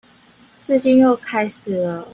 [0.63, 2.03] 最近又開始了